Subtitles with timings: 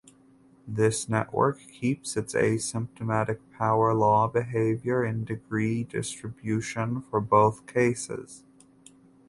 [0.67, 8.43] The network keeps its asymptotic power law behavior in degree distribution for both cases.